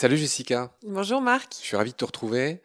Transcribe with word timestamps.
Salut 0.00 0.16
Jessica. 0.16 0.72
Bonjour 0.86 1.20
Marc. 1.20 1.52
Je 1.60 1.66
suis 1.66 1.76
ravi 1.76 1.90
de 1.90 1.96
te 1.96 2.06
retrouver. 2.06 2.62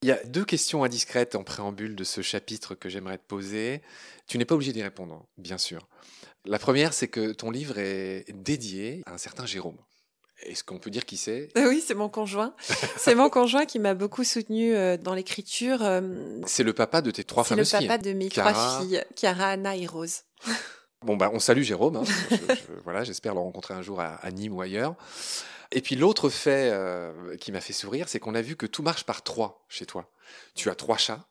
Il 0.00 0.08
y 0.08 0.10
a 0.10 0.24
deux 0.24 0.46
questions 0.46 0.84
indiscrètes 0.84 1.34
en 1.34 1.44
préambule 1.44 1.94
de 1.94 2.02
ce 2.02 2.22
chapitre 2.22 2.74
que 2.74 2.88
j'aimerais 2.88 3.18
te 3.18 3.26
poser. 3.26 3.82
Tu 4.26 4.38
n'es 4.38 4.46
pas 4.46 4.54
obligé 4.54 4.72
d'y 4.72 4.82
répondre, 4.82 5.26
bien 5.36 5.58
sûr. 5.58 5.86
La 6.46 6.58
première, 6.58 6.94
c'est 6.94 7.08
que 7.08 7.32
ton 7.32 7.50
livre 7.50 7.76
est 7.76 8.24
dédié 8.32 9.02
à 9.04 9.12
un 9.12 9.18
certain 9.18 9.44
Jérôme. 9.44 9.76
Est-ce 10.44 10.64
qu'on 10.64 10.78
peut 10.78 10.88
dire 10.88 11.04
qui 11.04 11.18
c'est? 11.18 11.50
Oui, 11.56 11.84
c'est 11.86 11.92
mon 11.92 12.08
conjoint. 12.08 12.54
c'est 12.96 13.14
mon 13.14 13.28
conjoint 13.28 13.66
qui 13.66 13.78
m'a 13.78 13.92
beaucoup 13.92 14.24
soutenu 14.24 14.74
euh, 14.74 14.96
dans 14.96 15.12
l'écriture. 15.12 15.82
Euh, 15.82 16.40
c'est 16.46 16.64
le 16.64 16.72
papa 16.72 17.02
de 17.02 17.10
tes 17.10 17.24
trois 17.24 17.44
fameuses 17.44 17.68
filles. 17.68 17.80
C'est 17.80 17.84
le 17.84 17.88
papa 17.88 18.02
de 18.02 18.12
mes 18.14 18.30
trois 18.30 18.80
filles, 18.80 19.04
Cara, 19.14 19.48
Anna 19.48 19.76
et 19.76 19.86
Rose. 19.86 20.22
Bon, 21.04 21.18
bah, 21.18 21.30
on 21.34 21.38
salue 21.38 21.64
Jérôme. 21.64 21.96
Hein. 21.96 22.04
voilà, 22.84 23.04
j'espère 23.04 23.34
le 23.34 23.40
rencontrer 23.40 23.74
un 23.74 23.82
jour 23.82 24.00
à, 24.00 24.14
à 24.14 24.30
Nîmes 24.30 24.54
ou 24.54 24.62
ailleurs. 24.62 24.96
Et 25.72 25.80
puis 25.80 25.94
l'autre 25.94 26.28
fait 26.30 26.70
euh, 26.72 27.36
qui 27.36 27.52
m'a 27.52 27.60
fait 27.60 27.72
sourire, 27.72 28.08
c'est 28.08 28.18
qu'on 28.18 28.34
a 28.34 28.42
vu 28.42 28.56
que 28.56 28.66
tout 28.66 28.82
marche 28.82 29.04
par 29.04 29.22
trois 29.22 29.64
chez 29.68 29.86
toi. 29.86 30.10
Tu 30.54 30.68
as 30.68 30.74
trois 30.74 30.96
chats, 30.96 31.24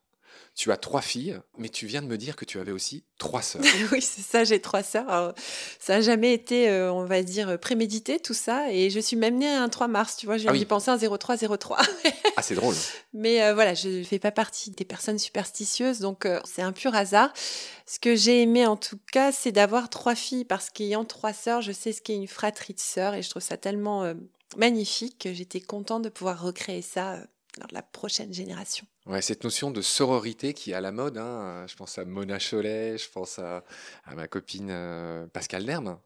tu 0.59 0.73
as 0.73 0.77
trois 0.77 0.99
filles, 0.99 1.40
mais 1.58 1.70
tu 1.70 1.86
viens 1.86 2.02
de 2.02 2.08
me 2.08 2.18
dire 2.18 2.36
que 2.36 2.44
tu 2.44 2.59
avais 2.59 2.73
aussi 2.73 3.05
trois 3.17 3.41
sœurs. 3.41 3.62
oui, 3.94 4.02
c'est 4.02 4.22
ça, 4.22 4.44
j'ai 4.44 4.59
trois 4.59 4.84
sœurs. 4.84 5.34
ça 5.80 5.94
n'a 5.94 6.02
jamais 6.02 6.34
été, 6.34 6.70
euh, 6.70 6.91
on 6.91 7.05
va 7.05 7.23
dire, 7.23 7.58
prémédité 7.58 8.20
tout 8.20 8.34
ça. 8.34 8.70
Et 8.70 8.90
je 8.90 9.00
suis 9.00 9.16
même 9.16 9.38
née 9.38 9.48
un 9.48 9.70
3 9.70 9.88
mars, 9.88 10.17
tu 10.17 10.26
vois, 10.26 10.38
j'ai 10.38 10.50
ah 10.50 10.66
pensé 10.67 10.91
un 10.91 10.98
0303. 10.98 11.77
ah, 12.36 12.41
c'est 12.41 12.55
drôle. 12.55 12.76
Mais 13.14 13.41
euh, 13.41 13.53
voilà, 13.53 13.73
je 13.73 14.00
ne 14.00 14.03
fais 14.03 14.20
pas 14.20 14.31
partie 14.31 14.72
des 14.72 14.84
personnes 14.84 15.17
superstitieuses, 15.17 16.00
donc 16.00 16.26
euh, 16.26 16.41
c'est 16.44 16.62
un 16.62 16.73
pur 16.73 16.94
hasard. 16.94 17.31
Ce 17.86 17.97
que 17.97 18.17
j'ai 18.17 18.41
aimé 18.41 18.66
en 18.66 18.75
tout 18.75 19.00
cas, 19.14 19.31
c'est 19.31 19.53
d'avoir 19.53 19.89
trois 19.89 20.14
filles, 20.14 20.44
parce 20.44 20.69
qu'ayant 20.69 21.06
trois 21.06 21.31
sœurs, 21.31 21.62
je 21.62 21.72
sais 21.72 21.94
ce 21.94 22.02
qu'est 22.02 22.16
une 22.16 22.28
fratrie 22.28 22.73
de 22.73 22.81
sœurs, 22.81 23.14
et 23.14 23.22
je 23.22 23.30
trouve 23.30 23.41
ça 23.41 23.56
tellement 23.56 24.14
magnifique 24.58 25.19
que 25.19 25.34
j'étais 25.34 25.62
contente 25.62 26.02
de 26.02 26.09
pouvoir 26.09 26.41
recréer 26.41 26.81
ça 26.81 27.22
dans 27.58 27.67
la 27.72 27.81
prochaine 27.81 28.34
génération. 28.34 28.86
Ouais, 29.10 29.24
cette 29.24 29.44
notion 29.44 29.72
de 29.72 29.82
sororité 29.82 30.54
qui 30.54 30.70
est 30.70 30.76
à 30.76 30.82
la 30.82 30.92
mode, 30.92 31.18
hein, 31.18 31.66
je 31.68 31.76
pense 31.76 31.98
à 31.98 32.06
Mona 32.06 32.38
Cholet, 32.38 32.96
je 33.00 33.10
pense 33.10 33.40
à, 33.40 33.64
ma 34.16 34.28
copine 34.28 34.70
euh, 34.70 35.26
Pascal 35.26 35.66
Lerme, 35.66 35.98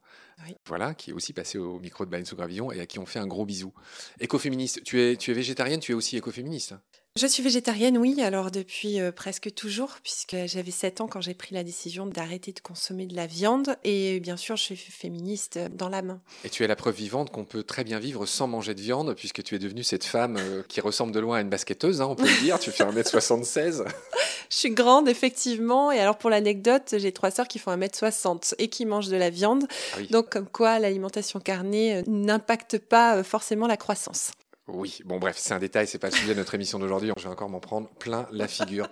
voilà, 0.65 0.93
qui 0.93 1.09
est 1.09 1.13
aussi 1.13 1.33
passée 1.33 1.57
au 1.57 1.79
micro 1.79 2.05
de 2.05 2.09
Baleine 2.09 2.25
sous 2.25 2.37
Gravillon 2.37 2.71
et 2.71 2.79
à 2.79 2.85
qui 2.85 2.99
on 2.99 3.05
fait 3.05 3.19
un 3.19 3.27
gros 3.27 3.45
bisou. 3.45 3.73
Écoféministe, 4.21 4.85
tu 4.85 5.01
es, 5.01 5.17
tu 5.17 5.31
es 5.31 5.33
végétarienne, 5.33 5.81
tu 5.81 5.91
es 5.91 5.95
aussi 5.95 6.15
écoféministe 6.15 6.75
je 7.15 7.27
suis 7.27 7.43
végétarienne, 7.43 7.99
oui, 7.99 8.21
alors 8.23 8.49
depuis 8.49 8.99
euh, 8.99 9.11
presque 9.11 9.53
toujours, 9.53 9.97
puisque 10.01 10.35
j'avais 10.47 10.71
7 10.71 10.99
ans 10.99 11.07
quand 11.07 11.21
j'ai 11.21 11.35
pris 11.35 11.53
la 11.53 11.63
décision 11.63 12.07
d'arrêter 12.07 12.53
de 12.53 12.59
consommer 12.59 13.05
de 13.05 13.15
la 13.15 13.27
viande. 13.27 13.77
Et 13.83 14.19
bien 14.19 14.35
sûr, 14.35 14.55
je 14.55 14.63
suis 14.63 14.75
féministe 14.75 15.59
dans 15.73 15.89
l'âme. 15.89 16.19
Et 16.43 16.49
tu 16.49 16.63
es 16.63 16.67
la 16.67 16.75
preuve 16.75 16.95
vivante 16.95 17.29
qu'on 17.29 17.45
peut 17.45 17.61
très 17.61 17.83
bien 17.83 17.99
vivre 17.99 18.25
sans 18.25 18.47
manger 18.47 18.73
de 18.73 18.81
viande, 18.81 19.13
puisque 19.13 19.43
tu 19.43 19.53
es 19.53 19.59
devenue 19.59 19.83
cette 19.83 20.05
femme 20.05 20.37
euh, 20.39 20.63
qui 20.67 20.81
ressemble 20.81 21.11
de 21.11 21.19
loin 21.19 21.37
à 21.37 21.41
une 21.41 21.49
basketteuse, 21.49 22.01
hein, 22.01 22.07
on 22.09 22.15
peut 22.15 22.27
le 22.27 22.41
dire. 22.41 22.57
tu 22.57 22.71
fais 22.71 22.83
1m76. 22.83 23.85
je 24.49 24.57
suis 24.57 24.71
grande, 24.71 25.07
effectivement. 25.07 25.91
Et 25.91 25.99
alors, 25.99 26.17
pour 26.17 26.31
l'anecdote, 26.31 26.95
j'ai 26.97 27.11
trois 27.11 27.29
sœurs 27.29 27.47
qui 27.47 27.59
font 27.59 27.77
1m60 27.77 28.55
et 28.57 28.69
qui 28.69 28.87
mangent 28.87 29.09
de 29.09 29.17
la 29.17 29.29
viande. 29.29 29.67
Ah 29.93 29.99
Donc, 30.09 30.31
comme 30.31 30.47
quoi 30.47 30.79
l'alimentation 30.79 31.39
carnée 31.39 31.97
euh, 31.97 32.01
n'impacte 32.07 32.79
pas 32.79 33.23
forcément 33.23 33.67
la 33.67 33.77
croissance. 33.77 34.31
Oui, 34.67 34.99
bon 35.03 35.19
bref, 35.19 35.37
c'est 35.37 35.53
un 35.53 35.59
détail, 35.59 35.87
c'est 35.87 35.99
pas 35.99 36.09
le 36.09 36.15
sujet 36.15 36.33
de 36.33 36.39
notre 36.39 36.55
émission 36.55 36.79
d'aujourd'hui, 36.79 37.11
je 37.17 37.23
vais 37.23 37.29
encore 37.29 37.49
m'en 37.49 37.59
prendre 37.59 37.89
plein 37.95 38.27
la 38.31 38.47
figure. 38.47 38.87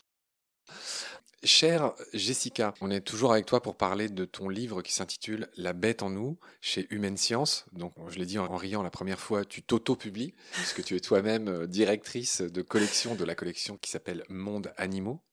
Chère 1.44 1.94
Jessica, 2.14 2.75
on 2.81 2.91
est 2.91 3.02
toujours 3.02 3.31
avec 3.31 3.47
toi 3.47 3.61
pour 3.64 3.75
parler 3.75 4.09
de 4.09 4.25
ton 4.25 4.47
livre 4.47 4.83
qui 4.83 4.94
s'intitule 4.94 5.49
La 5.55 5.73
bête 5.73 6.03
en 6.03 6.11
nous 6.11 6.38
chez 6.59 6.86
Humaine 6.93 7.17
Science. 7.17 7.65
Donc, 7.71 7.93
je 8.09 8.20
l'ai 8.20 8.27
dit 8.27 8.37
en 8.37 8.55
riant 8.55 8.83
la 8.83 8.92
première 8.92 9.20
fois, 9.20 9.43
tu 9.43 9.64
t'auto-publies, 9.64 10.36
puisque 10.52 10.83
tu 10.83 10.95
es 10.95 10.99
toi-même 10.99 11.48
euh, 11.48 11.67
directrice 11.67 12.42
de 12.42 12.61
collection 12.61 13.15
de 13.15 13.23
la 13.23 13.33
collection 13.33 13.77
qui 13.77 13.89
s'appelle 13.89 14.23
Monde 14.30 14.71
Animaux. 14.77 15.23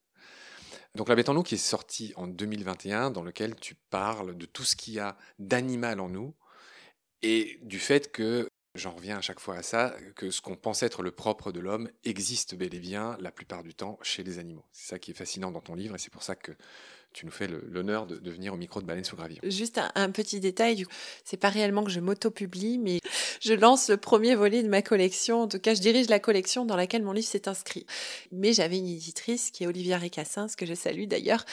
Donc, 0.94 1.10
La 1.10 1.14
bête 1.14 1.28
en 1.28 1.34
nous 1.34 1.42
qui 1.42 1.56
est 1.56 1.58
sortie 1.58 2.14
en 2.16 2.26
2021, 2.26 3.10
dans 3.10 3.22
lequel 3.22 3.54
tu 3.54 3.74
parles 3.90 4.34
de 4.34 4.46
tout 4.46 4.64
ce 4.64 4.76
qu'il 4.76 4.94
y 4.94 5.00
a 5.00 5.18
d'animal 5.38 6.00
en 6.00 6.08
nous 6.08 6.34
et 7.20 7.58
du 7.62 7.78
fait 7.78 8.10
que 8.10 8.48
J'en 8.74 8.92
reviens 8.92 9.18
à 9.18 9.20
chaque 9.20 9.40
fois 9.40 9.56
à 9.56 9.62
ça, 9.62 9.96
que 10.14 10.30
ce 10.30 10.40
qu'on 10.40 10.54
pense 10.54 10.82
être 10.82 11.02
le 11.02 11.10
propre 11.10 11.52
de 11.52 11.60
l'homme 11.60 11.90
existe 12.04 12.54
bel 12.54 12.74
et 12.74 12.78
bien 12.78 13.16
la 13.20 13.32
plupart 13.32 13.62
du 13.62 13.74
temps 13.74 13.98
chez 14.02 14.22
les 14.22 14.38
animaux. 14.38 14.64
C'est 14.72 14.88
ça 14.88 14.98
qui 14.98 15.10
est 15.10 15.14
fascinant 15.14 15.50
dans 15.50 15.60
ton 15.60 15.74
livre 15.74 15.94
et 15.94 15.98
c'est 15.98 16.12
pour 16.12 16.22
ça 16.22 16.36
que 16.36 16.52
tu 17.12 17.24
nous 17.26 17.32
fais 17.32 17.48
l'honneur 17.48 18.06
de, 18.06 18.30
venir 18.30 18.52
au 18.52 18.56
micro 18.56 18.80
de 18.80 18.86
Baleine 18.86 19.04
sous 19.04 19.16
Gravillon. 19.16 19.40
Juste 19.42 19.80
un, 19.94 20.10
petit 20.10 20.40
détail, 20.40 20.84
c'est 21.24 21.38
pas 21.38 21.48
réellement 21.48 21.82
que 21.82 21.90
je 21.90 22.00
m'auto-publie, 22.00 22.78
mais 22.78 23.00
je 23.40 23.54
lance 23.54 23.88
le 23.88 23.96
premier 23.96 24.34
volet 24.34 24.62
de 24.62 24.68
ma 24.68 24.82
collection. 24.82 25.42
En 25.42 25.48
tout 25.48 25.58
cas, 25.58 25.74
je 25.74 25.80
dirige 25.80 26.08
la 26.08 26.20
collection 26.20 26.64
dans 26.64 26.76
laquelle 26.76 27.02
mon 27.02 27.12
livre 27.12 27.26
s'est 27.26 27.48
inscrit. 27.48 27.86
Mais 28.30 28.52
j'avais 28.52 28.78
une 28.78 28.88
éditrice 28.88 29.50
qui 29.50 29.64
est 29.64 29.66
Olivia 29.66 29.96
Récassins, 29.96 30.46
que 30.56 30.66
je 30.66 30.74
salue 30.74 31.06
d'ailleurs, 31.06 31.44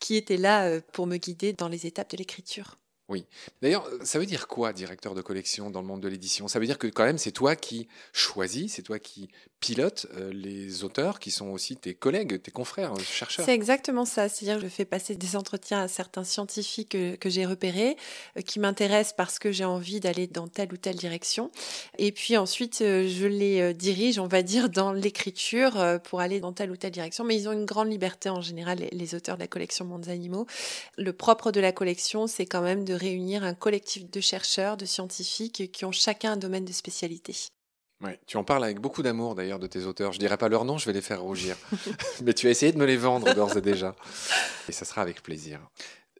qui 0.00 0.16
était 0.16 0.36
là 0.36 0.66
euh, 0.66 0.80
pour 0.92 1.06
me 1.06 1.16
guider 1.16 1.52
dans 1.52 1.68
les 1.68 1.86
étapes 1.86 2.10
de 2.10 2.16
l'écriture. 2.16 2.76
Oui. 3.14 3.26
D'ailleurs, 3.62 3.88
ça 4.02 4.18
veut 4.18 4.26
dire 4.26 4.48
quoi, 4.48 4.72
directeur 4.72 5.14
de 5.14 5.22
collection 5.22 5.70
dans 5.70 5.80
le 5.80 5.86
monde 5.86 6.00
de 6.00 6.08
l'édition? 6.08 6.48
Ça 6.48 6.58
veut 6.58 6.66
dire 6.66 6.78
que 6.78 6.88
quand 6.88 7.04
même, 7.04 7.16
c'est 7.16 7.30
toi 7.30 7.54
qui 7.54 7.86
choisis, 8.12 8.72
c'est 8.72 8.82
toi 8.82 8.98
qui 8.98 9.28
pilotes 9.60 10.06
euh, 10.16 10.32
les 10.32 10.82
auteurs 10.82 11.20
qui 11.20 11.30
sont 11.30 11.46
aussi 11.46 11.76
tes 11.76 11.94
collègues, 11.94 12.42
tes 12.42 12.50
confrères, 12.50 12.92
euh, 12.92 12.98
chercheurs? 12.98 13.46
C'est 13.46 13.54
exactement 13.54 14.04
ça. 14.04 14.28
C'est-à-dire, 14.28 14.60
je 14.60 14.66
fais 14.66 14.84
passer 14.84 15.14
des 15.14 15.36
entretiens 15.36 15.80
à 15.80 15.86
certains 15.86 16.24
scientifiques 16.24 16.90
que, 16.90 17.30
j'ai 17.30 17.46
repérés, 17.46 17.96
euh, 18.36 18.40
qui 18.40 18.58
m'intéressent 18.58 19.14
parce 19.16 19.38
que 19.38 19.52
j'ai 19.52 19.64
envie 19.64 20.00
d'aller 20.00 20.26
dans 20.26 20.48
telle 20.48 20.72
ou 20.72 20.76
telle 20.76 20.96
direction. 20.96 21.52
Et 21.98 22.10
puis 22.10 22.36
ensuite, 22.36 22.80
je 22.80 23.26
les 23.26 23.72
dirige, 23.74 24.18
on 24.18 24.26
va 24.26 24.42
dire, 24.42 24.68
dans 24.68 24.92
l'écriture 24.92 26.00
pour 26.02 26.20
aller 26.20 26.40
dans 26.40 26.52
telle 26.52 26.72
ou 26.72 26.76
telle 26.76 26.90
direction. 26.90 27.22
Mais 27.22 27.36
ils 27.36 27.48
ont 27.48 27.52
une 27.52 27.64
grande 27.64 27.90
liberté 27.90 28.28
en 28.28 28.40
général, 28.40 28.80
les, 28.80 28.90
les 28.90 29.14
auteurs 29.14 29.36
de 29.36 29.42
la 29.42 29.48
collection 29.48 29.84
Mondes 29.84 30.08
Animaux. 30.08 30.46
Le 30.98 31.12
propre 31.12 31.52
de 31.52 31.60
la 31.60 31.72
collection, 31.72 32.26
c'est 32.26 32.46
quand 32.46 32.62
même 32.62 32.84
de 32.84 32.94
réunir 33.04 33.44
un 33.44 33.54
collectif 33.54 34.10
de 34.10 34.20
chercheurs, 34.20 34.76
de 34.76 34.86
scientifiques 34.86 35.70
qui 35.72 35.84
ont 35.84 35.92
chacun 35.92 36.32
un 36.32 36.36
domaine 36.36 36.64
de 36.64 36.72
spécialité. 36.72 37.34
Ouais, 38.02 38.18
tu 38.26 38.36
en 38.36 38.44
parles 38.44 38.64
avec 38.64 38.80
beaucoup 38.80 39.02
d'amour 39.02 39.34
d'ailleurs 39.34 39.58
de 39.58 39.66
tes 39.66 39.84
auteurs. 39.84 40.12
Je 40.12 40.18
dirai 40.18 40.36
pas 40.36 40.48
leur 40.48 40.64
nom, 40.64 40.78
je 40.78 40.86
vais 40.86 40.92
les 40.92 41.00
faire 41.00 41.22
rougir. 41.22 41.56
Mais 42.22 42.34
tu 42.34 42.48
as 42.48 42.50
essayé 42.50 42.72
de 42.72 42.78
me 42.78 42.86
les 42.86 42.96
vendre 42.96 43.32
d'ores 43.34 43.56
et 43.56 43.60
déjà. 43.60 43.94
Et 44.68 44.72
ça 44.72 44.84
sera 44.84 45.02
avec 45.02 45.22
plaisir. 45.22 45.60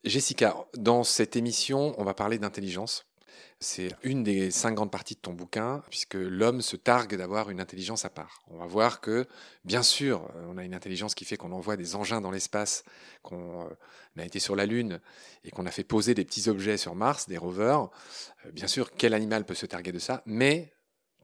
Jessica, 0.04 0.56
dans 0.76 1.02
cette 1.02 1.36
émission, 1.36 1.94
on 1.98 2.04
va 2.04 2.14
parler 2.14 2.38
d'intelligence. 2.38 3.06
C'est 3.60 3.88
une 4.02 4.22
des 4.22 4.50
cinq 4.50 4.72
grandes 4.74 4.90
parties 4.90 5.14
de 5.14 5.20
ton 5.20 5.32
bouquin, 5.32 5.82
puisque 5.88 6.14
l'homme 6.14 6.60
se 6.60 6.76
targue 6.76 7.16
d'avoir 7.16 7.50
une 7.50 7.60
intelligence 7.60 8.04
à 8.04 8.10
part. 8.10 8.42
On 8.48 8.58
va 8.58 8.66
voir 8.66 9.00
que, 9.00 9.26
bien 9.64 9.82
sûr, 9.82 10.28
euh, 10.36 10.46
on 10.48 10.58
a 10.58 10.64
une 10.64 10.74
intelligence 10.74 11.14
qui 11.14 11.24
fait 11.24 11.36
qu'on 11.36 11.52
envoie 11.52 11.76
des 11.76 11.96
engins 11.96 12.20
dans 12.20 12.30
l'espace, 12.30 12.84
qu'on 13.22 13.62
euh, 13.62 13.74
a 14.18 14.24
été 14.24 14.38
sur 14.38 14.54
la 14.54 14.66
Lune 14.66 15.00
et 15.44 15.50
qu'on 15.50 15.66
a 15.66 15.70
fait 15.70 15.84
poser 15.84 16.14
des 16.14 16.24
petits 16.24 16.48
objets 16.48 16.76
sur 16.76 16.94
Mars, 16.94 17.28
des 17.28 17.38
rovers. 17.38 17.88
Euh, 18.44 18.50
bien 18.52 18.66
sûr, 18.66 18.92
quel 18.92 19.14
animal 19.14 19.46
peut 19.46 19.54
se 19.54 19.66
targuer 19.66 19.92
de 19.92 19.98
ça? 19.98 20.22
Mais 20.26 20.72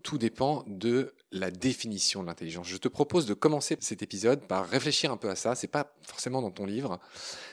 tout 0.02 0.16
dépend 0.16 0.64
de 0.66 1.14
la 1.32 1.50
définition 1.50 2.22
de 2.22 2.28
l'intelligence. 2.28 2.66
Je 2.66 2.78
te 2.78 2.88
propose 2.88 3.26
de 3.26 3.34
commencer 3.34 3.76
cet 3.80 4.02
épisode 4.02 4.46
par 4.46 4.66
réfléchir 4.66 5.12
un 5.12 5.16
peu 5.16 5.28
à 5.28 5.36
ça. 5.36 5.54
C'est 5.54 5.68
pas 5.68 5.94
forcément 6.02 6.40
dans 6.40 6.50
ton 6.50 6.64
livre, 6.64 6.98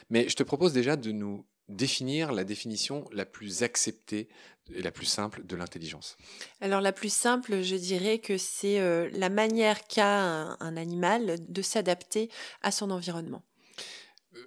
mais 0.10 0.30
je 0.30 0.36
te 0.36 0.44
propose 0.44 0.72
déjà 0.72 0.96
de 0.96 1.12
nous 1.12 1.46
définir 1.70 2.32
la 2.32 2.44
définition 2.44 3.06
la 3.12 3.26
plus 3.26 3.64
acceptée 3.64 4.30
et 4.74 4.82
la 4.82 4.92
plus 4.92 5.06
simple 5.06 5.46
de 5.46 5.56
l'intelligence 5.56 6.18
Alors 6.62 6.82
la 6.82 6.92
plus 6.92 7.12
simple, 7.12 7.62
je 7.62 7.76
dirais 7.76 8.20
que 8.20 8.38
c'est 8.38 8.80
euh, 8.80 9.10
la 9.14 9.30
manière 9.30 9.88
qu'a 9.88 10.58
un, 10.60 10.78
animal 10.78 11.38
de 11.48 11.62
s'adapter 11.62 12.30
à 12.62 12.72
son 12.72 12.92
environnement. 12.92 13.44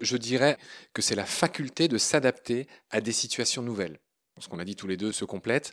Je 0.01 0.17
dirais 0.17 0.57
que 0.93 1.03
c'est 1.03 1.15
la 1.15 1.25
faculté 1.25 1.89
de 1.89 1.99
s'adapter 1.99 2.69
à 2.91 3.01
des 3.01 3.13
situations 3.13 3.63
nouvelles. 3.63 3.99
Ce 4.39 4.49
qu'on 4.49 4.59
a 4.59 4.65
dit 4.65 4.77
tous 4.77 4.87
les 4.87 4.97
deux 4.97 5.13
se 5.13 5.25
complète. 5.25 5.73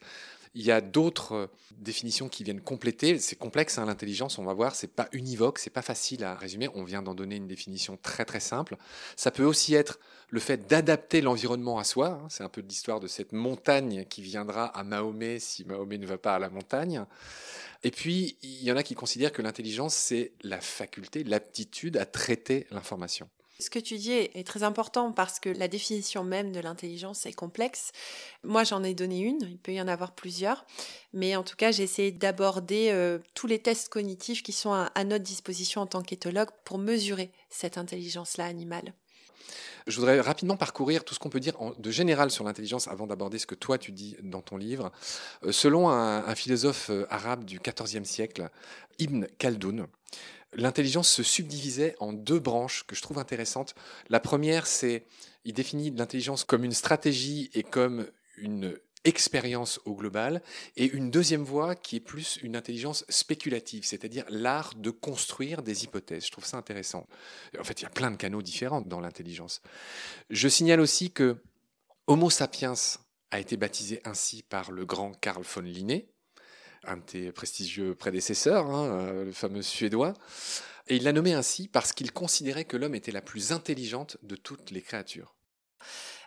Il 0.59 0.65
y 0.65 0.71
a 0.71 0.81
d'autres 0.81 1.33
euh, 1.33 1.47
définitions 1.77 2.29
qui 2.29 2.43
viennent 2.43 2.61
compléter. 2.61 3.19
C'est 3.19 3.35
complexe, 3.35 3.77
hein, 3.77 3.85
l'intelligence, 3.85 4.39
on 4.39 4.43
va 4.43 4.55
voir, 4.55 4.73
c'est 4.73 4.87
pas 4.87 5.07
univoque, 5.11 5.59
c'est 5.59 5.69
pas 5.69 5.83
facile 5.83 6.23
à 6.23 6.33
résumer. 6.33 6.67
On 6.73 6.83
vient 6.83 7.03
d'en 7.03 7.13
donner 7.13 7.35
une 7.35 7.45
définition 7.45 7.95
très 8.01 8.25
très 8.25 8.39
simple. 8.39 8.75
Ça 9.15 9.29
peut 9.29 9.43
aussi 9.43 9.75
être 9.75 9.99
le 10.29 10.39
fait 10.39 10.65
d'adapter 10.65 11.21
l'environnement 11.21 11.77
à 11.77 11.83
soi. 11.83 12.19
Hein. 12.23 12.27
C'est 12.31 12.43
un 12.43 12.49
peu 12.49 12.61
l'histoire 12.61 12.99
de 12.99 13.05
cette 13.05 13.33
montagne 13.33 14.05
qui 14.09 14.23
viendra 14.23 14.65
à 14.65 14.83
Mahomet 14.83 15.37
si 15.37 15.63
Mahomet 15.63 15.99
ne 15.99 16.07
va 16.07 16.17
pas 16.17 16.33
à 16.33 16.39
la 16.39 16.49
montagne. 16.49 17.05
Et 17.83 17.91
puis, 17.91 18.39
il 18.41 18.63
y 18.63 18.71
en 18.71 18.77
a 18.77 18.81
qui 18.81 18.95
considèrent 18.95 19.31
que 19.31 19.43
l'intelligence, 19.43 19.93
c'est 19.93 20.31
la 20.41 20.59
faculté, 20.59 21.23
l'aptitude 21.23 21.97
à 21.97 22.07
traiter 22.07 22.65
l'information. 22.71 23.29
Ce 23.59 23.71
que 23.71 23.79
tu 23.79 23.97
dis 23.97 24.11
est 24.11 24.45
très 24.45 24.61
important 24.61 25.11
parce 25.11 25.39
que 25.39 25.49
la 25.49 25.67
définition 25.67 26.23
même 26.23 26.51
de 26.51 26.59
l'intelligence 26.59 27.25
est 27.25 27.33
complexe. 27.33 27.91
Moi, 28.43 28.63
j'en 28.63 28.83
ai 28.83 28.93
donné 28.93 29.19
une, 29.19 29.39
il 29.41 29.57
peut 29.57 29.73
y 29.73 29.81
en 29.81 29.87
avoir 29.87 30.13
plusieurs, 30.13 30.65
mais 31.11 31.35
en 31.35 31.43
tout 31.43 31.55
cas, 31.55 31.71
j'ai 31.71 31.81
essayé 31.81 32.11
d'aborder 32.11 32.89
euh, 32.91 33.17
tous 33.33 33.47
les 33.47 33.57
tests 33.57 33.89
cognitifs 33.89 34.43
qui 34.43 34.51
sont 34.51 34.73
à, 34.73 35.03
notre 35.05 35.23
disposition 35.23 35.81
en 35.81 35.87
tant 35.87 36.03
qu'éthologue 36.03 36.49
pour 36.65 36.77
mesurer 36.77 37.31
cette 37.49 37.79
intelligence-là 37.79 38.45
animale. 38.45 38.93
Je 39.87 39.95
voudrais 39.95 40.19
rapidement 40.19 40.57
parcourir 40.57 41.03
tout 41.03 41.15
ce 41.15 41.19
qu'on 41.19 41.29
peut 41.29 41.39
dire 41.39 41.55
de 41.79 41.91
général 41.91 42.29
sur 42.29 42.43
l'intelligence 42.43 42.87
avant 42.89 43.07
d'aborder 43.07 43.39
ce 43.39 43.47
que 43.47 43.55
toi 43.55 43.77
tu 43.77 43.91
dis 43.91 44.17
dans 44.21 44.41
ton 44.41 44.57
livre. 44.57 44.91
Euh, 45.43 45.51
selon 45.51 45.89
un, 45.89 46.35
philosophe 46.35 46.89
euh, 46.91 47.07
arabe 47.09 47.45
du 47.45 47.59
XIVe 47.59 48.03
siècle, 48.03 48.49
Ibn 48.99 49.25
Khaldoun, 49.39 49.87
l'intelligence 50.53 51.09
se 51.09 51.23
subdivisait 51.23 51.95
en 51.99 52.13
deux 52.13 52.39
branches 52.39 52.85
que 52.85 52.95
je 52.95 53.01
trouve 53.01 53.19
intéressantes. 53.19 53.75
La 54.09 54.19
première, 54.19 54.67
c'est, 54.67 55.05
il 55.45 55.53
définit 55.53 55.91
l'intelligence 55.91 56.43
comme 56.43 56.63
une 56.63 56.73
stratégie 56.73 57.49
et 57.53 57.63
comme 57.63 58.07
une 58.37 58.77
expérience 59.03 59.79
au 59.85 59.95
global, 59.95 60.41
et 60.75 60.85
une 60.85 61.09
deuxième 61.09 61.43
voie 61.43 61.75
qui 61.75 61.95
est 61.95 62.01
plus 62.01 62.39
une 62.41 62.55
intelligence 62.55 63.05
spéculative, 63.07 63.85
c'est-à-dire 63.85 64.25
l'art 64.29 64.73
de 64.75 64.89
construire 64.89 65.61
des 65.61 65.85
hypothèses. 65.85 66.25
Je 66.25 66.31
trouve 66.31 66.45
ça 66.45 66.57
intéressant. 66.57 67.07
En 67.57 67.63
fait, 67.63 67.79
il 67.81 67.83
y 67.83 67.87
a 67.87 67.91
plein 67.91 68.11
de 68.11 68.17
canaux 68.17 68.41
différents 68.41 68.81
dans 68.81 68.99
l'intelligence. 68.99 69.61
Je 70.29 70.49
signale 70.49 70.81
aussi 70.81 71.11
que 71.11 71.37
Homo 72.07 72.29
sapiens 72.29 72.73
a 73.31 73.39
été 73.39 73.55
baptisé 73.55 74.01
ainsi 74.03 74.43
par 74.43 74.71
le 74.71 74.85
grand 74.85 75.13
Carl 75.13 75.43
von 75.43 75.61
Linné, 75.61 76.09
un 76.85 76.97
de 76.97 77.01
tes 77.01 77.31
prestigieux 77.31 77.95
prédécesseurs, 77.95 78.67
hein, 78.67 79.23
le 79.23 79.31
fameux 79.31 79.61
Suédois. 79.61 80.13
Et 80.87 80.95
il 80.95 81.03
l'a 81.03 81.13
nommé 81.13 81.33
ainsi 81.33 81.67
parce 81.67 81.91
qu'il 81.91 82.11
considérait 82.11 82.65
que 82.65 82.77
l'homme 82.77 82.95
était 82.95 83.11
la 83.11 83.21
plus 83.21 83.51
intelligente 83.51 84.17
de 84.23 84.35
toutes 84.35 84.71
les 84.71 84.81
créatures. 84.81 85.35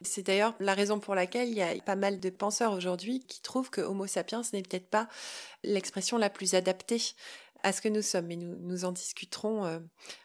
C'est 0.03 0.23
d'ailleurs 0.23 0.55
la 0.61 0.75
raison 0.75 1.01
pour 1.01 1.15
laquelle 1.15 1.49
il 1.49 1.57
y 1.57 1.63
a 1.63 1.75
pas 1.83 1.97
mal 1.97 2.21
de 2.21 2.31
penseurs 2.31 2.73
aujourd'hui 2.73 3.21
qui 3.27 3.43
trouvent 3.43 3.71
que 3.71 3.81
Homo 3.81 4.07
sapiens 4.07 4.43
n'est 4.53 4.63
peut-être 4.63 4.89
pas 4.89 5.09
l'expression 5.63 6.19
la 6.19 6.31
plus 6.31 6.55
adaptée 6.55 7.03
à 7.63 7.73
ce 7.73 7.83
que 7.83 7.89
nous 7.89 8.03
sommes. 8.03 8.27
Mais 8.27 8.37
nous, 8.37 8.57
nous 8.61 8.85
en 8.85 8.93
discuterons 8.93 9.65
euh, 9.67 9.79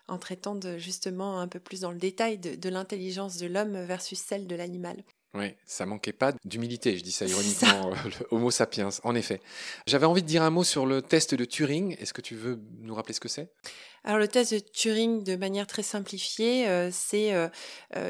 en 0.07 0.17
traitant 0.17 0.55
de, 0.55 0.77
justement 0.77 1.39
un 1.39 1.47
peu 1.47 1.59
plus 1.59 1.81
dans 1.81 1.91
le 1.91 1.97
détail 1.97 2.37
de 2.37 2.69
l'intelligence 2.69 3.37
de 3.37 3.47
l'homme 3.47 3.83
versus 3.83 4.19
celle 4.19 4.47
de 4.47 4.55
l'animal. 4.55 5.03
Oui, 5.35 5.53
ça 5.65 5.85
manquait 5.85 6.13
pas 6.13 6.31
d'humilité, 6.45 6.97
je 6.97 7.03
dis 7.03 7.11
ça 7.11 7.25
ironiquement, 7.25 7.91
euh, 7.91 8.09
Homo 8.31 8.51
sapiens, 8.51 8.89
en 9.03 9.15
effet. 9.15 9.41
J'avais 9.85 10.05
envie 10.05 10.21
de 10.21 10.27
dire 10.27 10.43
un 10.43 10.49
mot 10.49 10.63
sur 10.63 10.85
le 10.85 11.01
test 11.01 11.35
de 11.35 11.43
Turing. 11.43 11.97
Est-ce 11.99 12.13
que 12.13 12.21
tu 12.21 12.35
veux 12.35 12.59
nous 12.81 12.95
rappeler 12.95 13.13
ce 13.13 13.19
que 13.19 13.27
c'est? 13.27 13.49
Alors 14.05 14.19
le 14.19 14.27
test 14.27 14.53
de 14.53 14.59
Turing, 14.59 15.23
de 15.23 15.35
manière 15.35 15.67
très 15.67 15.83
simplifiée, 15.83 16.69
euh, 16.69 16.89
c'est 16.91 17.33
euh, 17.33 17.49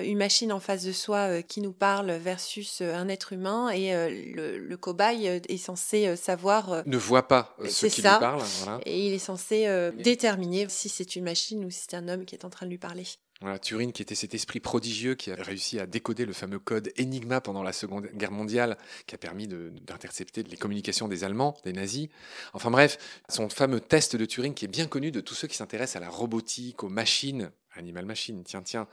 une 0.04 0.18
machine 0.18 0.51
en 0.51 0.60
face 0.60 0.83
de 0.83 0.92
soi 0.92 1.42
qui 1.42 1.62
nous 1.62 1.72
parle 1.72 2.12
versus 2.12 2.81
un 2.81 3.07
être 3.07 3.33
humain 3.33 3.69
et 3.69 3.92
le, 4.36 4.75
cobaye 4.75 5.25
est 5.25 5.57
censé 5.57 6.16
savoir... 6.18 6.83
ne 6.86 6.98
voit 6.98 7.27
pas 7.27 7.56
ce 7.68 7.88
qui 7.88 8.01
lui 8.01 8.10
parle. 8.10 8.44
Et 8.86 9.07
il 9.07 9.13
est 9.13 9.19
censé 9.19 9.92
déterminer 9.98 10.68
si 10.69 10.89
c'est 10.89 11.16
une 11.16 11.24
machine 11.24 11.66
ou 11.66 11.72
si 11.72 11.86
c'est 11.89 11.95
un 11.95 12.07
homme 12.07 12.25
qui 12.25 12.36
est 12.36 12.45
en 12.45 12.50
train 12.50 12.66
de 12.66 12.72
lui 12.72 12.77
parler. 12.77 13.06
Voilà, 13.41 13.59
Turing, 13.59 13.91
qui 13.91 14.01
était 14.01 14.15
cet 14.15 14.33
esprit 14.33 14.61
prodigieux 14.61 15.15
qui 15.15 15.29
a 15.29 15.35
réussi 15.35 15.77
à 15.77 15.85
décoder 15.85 16.25
le 16.25 16.31
fameux 16.31 16.57
code 16.57 16.93
Enigma 16.97 17.41
pendant 17.41 17.63
la 17.63 17.73
Seconde 17.73 18.07
Guerre 18.13 18.31
mondiale, 18.31 18.77
qui 19.07 19.15
a 19.15 19.17
permis 19.17 19.47
d'intercepter 19.47 20.43
les 20.43 20.55
communications 20.55 21.09
des 21.09 21.25
Allemands, 21.25 21.57
des 21.65 21.73
nazis. 21.73 22.07
Enfin 22.53 22.71
bref, 22.71 22.97
son 23.27 23.49
fameux 23.49 23.81
test 23.81 24.15
de 24.15 24.25
Turing 24.25 24.53
qui 24.53 24.63
est 24.63 24.69
bien 24.69 24.87
connu 24.87 25.11
de 25.11 25.19
tous 25.19 25.35
ceux 25.35 25.49
qui 25.49 25.57
s'intéressent 25.57 25.97
à 25.97 25.99
la 25.99 26.09
robotique, 26.09 26.83
aux 26.83 26.89
machines, 26.89 27.51
animal 27.73 28.05
machine, 28.05 28.41
tiens, 28.45 28.61
tiens. 28.61 28.87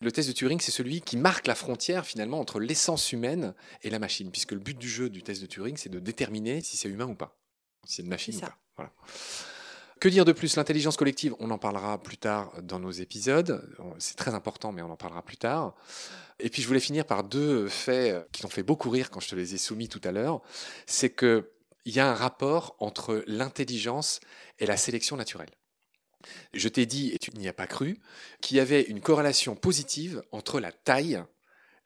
Le 0.00 0.10
test 0.10 0.28
de 0.28 0.34
Turing, 0.34 0.60
c'est 0.60 0.72
celui 0.72 1.00
qui 1.00 1.16
marque 1.16 1.46
la 1.46 1.54
frontière 1.54 2.04
finalement 2.04 2.40
entre 2.40 2.58
l'essence 2.58 3.12
humaine 3.12 3.54
et 3.82 3.90
la 3.90 4.00
machine, 4.00 4.32
puisque 4.32 4.52
le 4.52 4.58
but 4.58 4.76
du 4.76 4.88
jeu 4.88 5.08
du 5.08 5.22
test 5.22 5.40
de 5.40 5.46
Turing, 5.46 5.76
c'est 5.76 5.88
de 5.88 6.00
déterminer 6.00 6.60
si 6.60 6.76
c'est 6.76 6.88
humain 6.88 7.06
ou 7.06 7.14
pas, 7.14 7.38
si 7.86 7.94
c'est 7.94 8.02
une 8.02 8.08
machine 8.08 8.36
ou 8.36 8.40
pas. 8.40 8.58
Voilà. 8.76 8.92
Que 10.00 10.08
dire 10.08 10.24
de 10.24 10.32
plus? 10.32 10.56
L'intelligence 10.56 10.96
collective, 10.96 11.34
on 11.38 11.50
en 11.50 11.58
parlera 11.58 12.02
plus 12.02 12.18
tard 12.18 12.52
dans 12.62 12.78
nos 12.78 12.90
épisodes. 12.90 13.66
C'est 13.98 14.16
très 14.16 14.34
important, 14.34 14.72
mais 14.72 14.82
on 14.82 14.90
en 14.90 14.96
parlera 14.96 15.22
plus 15.22 15.36
tard. 15.36 15.74
Et 16.40 16.50
puis 16.50 16.62
je 16.62 16.66
voulais 16.66 16.80
finir 16.80 17.06
par 17.06 17.24
deux 17.24 17.68
faits 17.68 18.26
qui 18.32 18.42
t'ont 18.42 18.48
fait 18.48 18.62
beaucoup 18.62 18.90
rire 18.90 19.10
quand 19.10 19.20
je 19.20 19.28
te 19.28 19.34
les 19.34 19.54
ai 19.54 19.58
soumis 19.58 19.88
tout 19.88 20.00
à 20.04 20.12
l'heure. 20.12 20.42
C'est 20.86 21.14
qu'il 21.14 21.44
y 21.86 22.00
a 22.00 22.10
un 22.10 22.14
rapport 22.14 22.76
entre 22.80 23.22
l'intelligence 23.26 24.20
et 24.58 24.66
la 24.66 24.76
sélection 24.76 25.16
naturelle. 25.16 25.50
Je 26.52 26.68
t'ai 26.68 26.86
dit, 26.86 27.12
et 27.12 27.18
tu 27.18 27.30
n'y 27.36 27.48
as 27.48 27.52
pas 27.52 27.66
cru, 27.66 28.00
qu'il 28.40 28.56
y 28.56 28.60
avait 28.60 28.82
une 28.82 29.00
corrélation 29.00 29.56
positive 29.56 30.22
entre 30.32 30.58
la 30.58 30.72
taille 30.72 31.22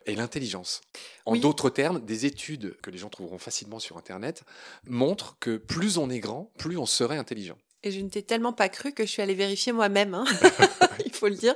et 0.06 0.14
l'intelligence. 0.14 0.80
En 1.26 1.36
d'autres 1.36 1.70
termes, 1.70 2.04
des 2.04 2.24
études 2.24 2.76
que 2.80 2.90
les 2.90 2.98
gens 2.98 3.10
trouveront 3.10 3.38
facilement 3.38 3.78
sur 3.78 3.98
Internet 3.98 4.44
montrent 4.84 5.36
que 5.38 5.56
plus 5.56 5.98
on 5.98 6.08
est 6.08 6.20
grand, 6.20 6.52
plus 6.56 6.78
on 6.78 6.86
serait 6.86 7.18
intelligent. 7.18 7.58
Et 7.84 7.92
je 7.92 8.00
ne 8.00 8.08
t'ai 8.08 8.22
tellement 8.22 8.52
pas 8.52 8.68
cru 8.68 8.92
que 8.92 9.04
je 9.04 9.10
suis 9.10 9.22
allée 9.22 9.34
vérifier 9.34 9.70
moi-même, 9.70 10.14
hein. 10.14 10.24
il 11.04 11.12
faut 11.12 11.28
le 11.28 11.36
dire. 11.36 11.54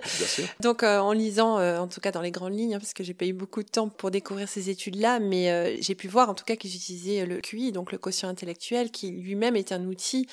Donc 0.61 0.85
euh, 0.85 0.99
en 0.99 1.13
lisant, 1.13 1.59
euh, 1.59 1.79
en 1.79 1.89
tout 1.89 2.01
cas 2.01 2.13
dans 2.13 2.21
les 2.21 2.31
grandes 2.31 2.57
lignes, 2.57 2.77
hein, 2.77 2.79
parce 2.79 2.95
que 2.95 3.03
j'ai 3.03 3.15
pas 3.15 3.27
eu 3.27 3.33
beaucoup 3.33 3.63
de 3.63 3.69
temps 3.69 3.89
pour 3.89 4.13
découvrir 4.13 4.49
ces 4.49 4.71
études-là, 4.71 5.19
mais 5.19 5.51
euh, 5.51 5.77
j'ai 5.81 5.97
pu 5.97 6.07
voir 6.07 6.31
en 6.31 6.35
tout 6.35 6.45
cas 6.45 6.55
qu'ils 6.55 6.77
utilisaient 6.77 7.27
le 7.27 7.41
QI, 7.41 7.73
donc 7.73 7.91
le 7.91 7.99
quotient 7.99 8.29
intellectuel, 8.29 8.93
qui 8.93 9.11
lui-même 9.11 9.57
est 9.57 9.73
un 9.73 9.85
outil 9.87 10.29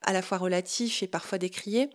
à 0.00 0.12
la 0.12 0.22
fois 0.22 0.38
relatif 0.38 1.02
et 1.02 1.06
parfois 1.06 1.38
décrié. 1.38 1.90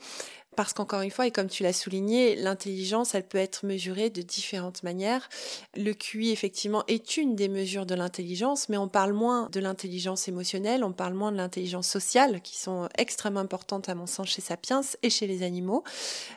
Parce 0.59 0.73
qu'encore 0.73 0.99
une 0.99 1.09
fois, 1.09 1.25
et 1.25 1.31
comme 1.31 1.47
tu 1.47 1.63
l'as 1.63 1.71
souligné, 1.71 2.35
l'intelligence, 2.35 3.15
elle 3.15 3.25
peut 3.25 3.37
être 3.37 3.65
mesurée 3.65 4.09
de 4.09 4.21
différentes 4.21 4.83
manières. 4.83 5.29
Le 5.77 5.93
QI, 5.93 6.31
effectivement, 6.31 6.83
est 6.89 7.15
une 7.15 7.37
des 7.37 7.47
mesures 7.47 7.85
de 7.85 7.95
l'intelligence, 7.95 8.67
mais 8.67 8.75
on 8.75 8.89
parle 8.89 9.13
moins 9.13 9.47
de 9.53 9.61
l'intelligence 9.61 10.27
émotionnelle, 10.27 10.83
on 10.83 10.91
parle 10.91 11.13
moins 11.13 11.31
de 11.31 11.37
l'intelligence 11.37 11.87
sociale, 11.87 12.41
qui 12.41 12.57
sont 12.57 12.89
extrêmement 12.97 13.39
importantes 13.39 13.87
à 13.87 13.95
mon 13.95 14.05
sens 14.05 14.27
chez 14.27 14.41
Sapiens 14.41 14.81
et 15.01 15.09
chez 15.09 15.27
les 15.27 15.43
animaux. 15.43 15.85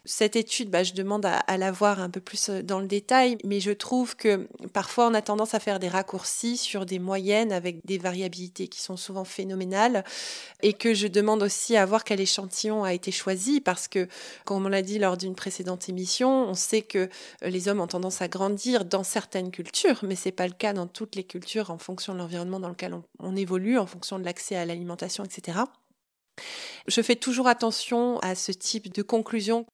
Cette 0.05 0.37
étude, 0.37 0.71
bah, 0.71 0.85
je 0.85 0.93
demande 0.93 1.27
à, 1.27 1.39
à 1.39 1.57
la 1.57 1.73
voir 1.73 1.99
un 1.99 2.09
peu 2.09 2.21
plus 2.21 2.49
euh, 2.49 2.63
dans 2.63 2.79
le 2.79 2.87
détail, 2.87 3.39
mais 3.43 3.59
je 3.59 3.73
trouve 3.73 4.15
que 4.15 4.47
parfois 4.73 5.09
on 5.09 5.15
a 5.15 5.23
tendance 5.23 5.55
à 5.55 5.59
faire 5.59 5.81
des 5.81 5.89
raccourcis 5.89 6.59
sur 6.59 6.87
des 6.87 7.01
moyennes 7.01 7.51
avec 7.51 7.85
des 7.85 7.99
variabilités 7.99 8.69
qui 8.69 8.83
sont 8.83 8.97
souvent 8.97 9.25
phénoménales, 9.25 10.05
et 10.63 10.75
que 10.75 10.95
je 10.95 11.09
demande 11.09 11.43
aussi 11.43 11.77
à 11.77 11.85
voir 11.85 12.05
quel 12.05 12.21
échantillon 12.21 12.85
a 12.85 12.95
été 12.95 13.11
choisi, 13.11 13.61
parce 13.61 13.89
que 13.89 14.07
comme 14.45 14.67
on 14.67 14.69
l'a 14.69 14.83
dit 14.83 14.99
lors 14.99 15.17
d'une 15.17 15.35
précédente 15.35 15.89
émission, 15.89 16.49
on 16.49 16.55
sait 16.55 16.83
que 16.83 17.09
euh, 17.45 17.49
les 17.49 17.69
hommes 17.69 17.81
ont 17.81 17.87
tendance 17.87 18.23
à 18.23 18.29
grandir 18.29 18.85
dans 18.85 19.05
certaines 19.05 19.51
cultures, 19.51 20.01
mais 20.03 20.17
ce 20.17 20.29
n'est 20.29 20.33
pas 20.33 20.47
le 20.47 20.55
cas 20.55 20.73
dans 20.73 20.87
toutes 20.87 21.17
les 21.17 21.25
cultures 21.25 21.71
en 21.71 21.79
fonction 21.79 22.13
de 22.13 22.19
l'environnement 22.19 22.61
dans 22.61 22.69
lequel 22.69 22.95
on 23.19 23.37
évolue, 23.37 23.79
en 23.79 23.87
fonction 23.87 24.19
de 24.19 24.25
l'accès 24.25 24.57
à 24.57 24.65
l'alimentation, 24.65 25.25
etc. 25.25 25.59
Je 26.89 27.01
fais 27.01 27.17
toujours 27.17 27.47
attention 27.47 28.19
à 28.21 28.35
ce 28.35 28.53
type 28.53 28.93
de 28.93 29.03
conclusion 29.03 29.67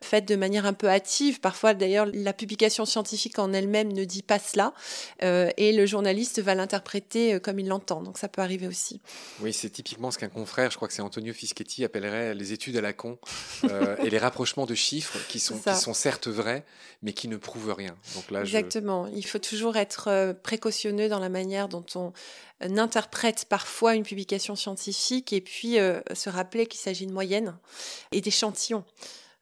faite 0.00 0.26
de 0.26 0.36
manière 0.36 0.66
un 0.66 0.72
peu 0.72 0.88
hâtive. 0.88 1.40
Parfois, 1.40 1.74
d'ailleurs, 1.74 2.06
la 2.12 2.32
publication 2.32 2.84
scientifique 2.84 3.38
en 3.38 3.52
elle-même 3.52 3.92
ne 3.92 4.04
dit 4.04 4.22
pas 4.22 4.38
cela 4.38 4.74
euh, 5.22 5.50
et 5.56 5.72
le 5.72 5.86
journaliste 5.86 6.40
va 6.40 6.54
l'interpréter 6.54 7.34
euh, 7.34 7.38
comme 7.38 7.58
il 7.58 7.68
l'entend. 7.68 8.02
Donc, 8.02 8.18
ça 8.18 8.28
peut 8.28 8.42
arriver 8.42 8.66
aussi. 8.66 9.00
Oui, 9.40 9.52
c'est 9.52 9.70
typiquement 9.70 10.10
ce 10.10 10.18
qu'un 10.18 10.28
confrère, 10.28 10.70
je 10.70 10.76
crois 10.76 10.88
que 10.88 10.94
c'est 10.94 11.02
Antonio 11.02 11.32
Fischetti, 11.32 11.84
appellerait 11.84 12.34
les 12.34 12.52
études 12.52 12.76
à 12.76 12.80
la 12.80 12.92
con 12.92 13.18
euh, 13.64 13.96
et 14.04 14.10
les 14.10 14.18
rapprochements 14.18 14.66
de 14.66 14.74
chiffres 14.74 15.18
qui 15.28 15.40
sont, 15.40 15.58
qui 15.58 15.74
sont 15.74 15.94
certes 15.94 16.28
vrais, 16.28 16.64
mais 17.02 17.12
qui 17.12 17.28
ne 17.28 17.36
prouvent 17.36 17.74
rien. 17.74 17.96
Donc 18.14 18.30
là, 18.30 18.40
Exactement. 18.40 19.06
Il 19.08 19.26
faut 19.26 19.38
toujours 19.38 19.76
être 19.76 20.34
précautionneux 20.42 21.08
dans 21.08 21.18
la 21.18 21.28
manière 21.28 21.68
dont 21.68 21.84
on 21.94 22.12
n'interprète 22.66 23.46
parfois 23.48 23.94
une 23.94 24.04
publication 24.04 24.54
scientifique 24.54 25.32
et 25.32 25.40
puis 25.40 25.78
se 26.12 26.28
rappeler 26.28 26.66
qu'il 26.66 26.80
s'agit 26.80 27.06
de 27.06 27.12
moyenne 27.12 27.56
et 28.12 28.20
d'échantillons 28.20 28.84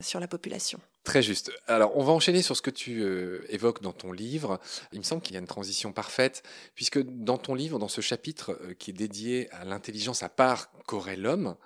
sur 0.01 0.21
la 0.21 0.29
population. 0.29 0.81
Très 1.05 1.21
juste. 1.21 1.51
Alors, 1.67 1.97
on 1.97 2.05
va 2.05 2.13
enchaîner 2.13 2.43
sur 2.43 2.57
ce 2.57 2.63
que 2.63 2.71
tu 2.71 3.03
euh, 3.03 3.45
évoques 3.49 3.83
dans 3.83 3.93
ton 3.93 4.13
livre. 4.13 4.61
Il 4.93 5.01
me 5.01 5.05
semble 5.05 5.21
qu'il 5.21 5.35
y 5.35 5.37
a 5.37 5.41
une 5.41 5.49
transition 5.49 5.93
parfaite, 5.93 6.45
puisque 6.77 7.03
dans 7.03 7.39
ton 7.39 7.57
livre, 7.57 7.81
dans 7.81 7.89
ce 7.89 8.01
chapitre 8.01 8.57
euh, 8.63 8.75
qui 8.75 8.91
est 8.91 8.95
dédié 8.95 9.51
à 9.51 9.65
l'intelligence 9.65 10.23
à 10.23 10.29
part 10.29 10.71
qu'aurait 10.87 11.17
l'homme, 11.17 11.57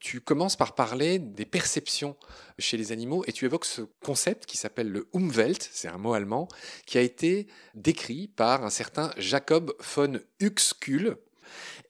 tu 0.00 0.20
commences 0.20 0.56
par 0.56 0.74
parler 0.74 1.18
des 1.18 1.46
perceptions 1.46 2.14
chez 2.58 2.76
les 2.76 2.92
animaux 2.92 3.24
et 3.26 3.32
tu 3.32 3.46
évoques 3.46 3.64
ce 3.64 3.82
concept 4.04 4.44
qui 4.44 4.58
s'appelle 4.58 4.90
le 4.90 5.08
Umwelt, 5.14 5.66
c'est 5.72 5.88
un 5.88 5.96
mot 5.96 6.12
allemand, 6.12 6.48
qui 6.84 6.98
a 6.98 7.00
été 7.00 7.46
décrit 7.74 8.28
par 8.28 8.64
un 8.64 8.70
certain 8.70 9.12
Jacob 9.16 9.74
von 9.94 10.20
Uexküll. 10.42 11.16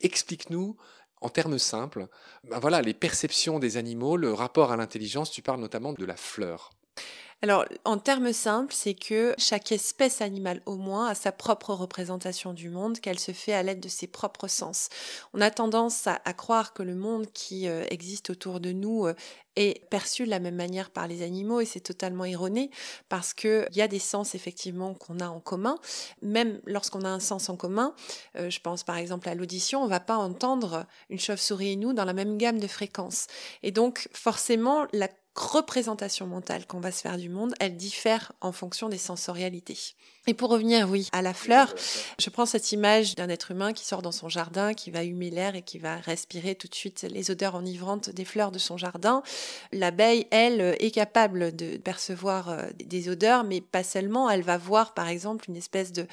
Explique-nous 0.01 0.77
en 1.25 1.31
termes 1.31 1.59
simples, 1.59 2.07
ben 2.45 2.59
voilà, 2.59 2.83
les 2.83 2.93
perceptions 2.93 3.59
des 3.59 3.79
animaux, 3.79 4.19
le 4.19 4.35
rapport 4.35 4.73
à 4.73 4.77
l'intelligence, 4.77 5.31
tu 5.31 5.41
parles 5.41 5.59
notamment 5.59 5.95
de 5.95 6.05
la 6.05 6.17
fleur. 6.17 6.71
Alors, 7.43 7.65
en 7.85 7.99
termes 7.99 8.33
simples, 8.33 8.73
c'est 8.75 8.95
que 8.95 9.35
chaque 9.39 9.71
espèce 9.73 10.23
animale 10.23 10.63
au 10.67 10.77
moins 10.77 11.09
a 11.09 11.15
sa 11.15 11.33
propre 11.33 11.75
représentation 11.75 12.55
du 12.55 12.71
monde, 12.71 13.01
qu'elle 13.01 13.19
se 13.19 13.33
fait 13.33 13.53
à 13.53 13.63
l'aide 13.63 13.81
de 13.81 13.89
ses 13.89 14.07
propres 14.07 14.49
sens. 14.49 14.89
On 15.35 15.41
a 15.41 15.51
tendance 15.51 16.07
à, 16.07 16.19
croire 16.33 16.73
que 16.73 16.83
le 16.83 16.95
monde 16.95 17.27
qui 17.33 17.69
euh, 17.69 17.85
existe 17.91 18.31
autour 18.31 18.61
de 18.61 18.73
nous 18.73 19.07
euh, 19.07 19.15
est 19.57 19.89
perçu 19.89 20.25
de 20.25 20.31
la 20.31 20.41
même 20.41 20.57
manière 20.57 20.91
par 20.91 21.07
les 21.07 21.23
animaux 21.23 21.61
et 21.61 21.65
c'est 21.65 21.81
totalement 21.81 22.25
erroné 22.25 22.71
parce 23.09 23.35
qu'il 23.35 23.69
y 23.73 23.83
a 23.83 23.89
des 23.89 23.99
sens 23.99 24.35
effectivement 24.35 24.95
qu'on 24.95 25.21
a 25.21 25.29
en 25.29 25.41
commun. 25.41 25.77
Même 26.23 26.61
lorsqu'on 26.67 27.03
a 27.03 27.09
un 27.09 27.21
sens 27.21 27.49
en 27.49 27.57
commun, 27.57 27.95
euh, 28.37 28.51
je 28.51 28.61
pense 28.61 28.85
par 28.85 28.97
exemple 28.97 29.29
à 29.29 29.35
l'audition, 29.35 29.83
on 29.83 29.85
ne 29.85 29.91
va 29.91 30.01
pas 30.01 30.17
entendre 30.17 30.87
une 31.11 31.21
chauve-souris 31.21 31.73
et 31.73 31.77
nous 31.77 31.93
dans 31.93 32.05
la 32.05 32.15
même 32.15 32.39
gamme 32.39 32.59
de 32.59 32.67
fréquences. 32.67 33.27
Et 33.63 33.71
donc 33.71 34.09
forcément, 34.13 34.87
la 34.93 35.09
représentation 35.35 36.27
mentale 36.27 36.67
qu'on 36.67 36.81
va 36.81 36.93
se 36.93 37.01
faire 37.01 37.19
du 37.19 37.29
monde, 37.29 37.55
elle 37.61 37.77
diffère 37.77 38.33
en 38.41 38.53
fonction 38.53 38.89
des 38.89 38.99
sensorialités. 38.99 39.79
Et 40.27 40.33
pour 40.33 40.51
revenir, 40.51 40.89
oui, 40.89 41.09
à 41.13 41.21
la 41.21 41.35
fleur, 41.35 41.75
je 42.19 42.31
prends 42.31 42.47
cette 42.47 42.73
image 42.73 43.15
d'un 43.15 43.29
être 43.29 43.51
humain 43.51 43.75
qui 43.75 43.85
sort 43.85 44.01
dans 44.01 44.13
son 44.13 44.31
jardin, 44.31 44.73
qui 44.73 44.91
va 44.91 45.05
humer 45.05 45.31
l'air 45.31 45.55
et 45.55 45.63
qui 45.63 45.79
va 45.79 45.97
respirer 45.97 46.55
tout 46.55 46.67
de 46.67 46.75
suite 46.75 47.07
les 47.11 47.31
odeurs 47.31 47.55
enivrantes 47.55 48.09
des 48.09 48.25
fleurs 48.25 48.51
de 48.51 48.59
son 48.59 48.79
jardin. 48.79 49.23
L'abeille, 49.73 50.27
elle, 50.31 50.77
est 50.81 50.91
capable 50.91 51.55
de 51.55 51.77
percevoir 51.77 52.49
euh, 52.49 52.63
des 52.87 53.11
odeurs, 53.11 53.45
mais 53.45 53.61
pas 53.61 53.85
seulement. 53.85 54.31
Elle 54.31 54.43
va 54.43 54.57
voir, 54.57 54.95
par 54.95 55.09
exemple, 55.09 55.45
une 55.49 55.57
espèce 55.57 55.93
de 55.93 56.07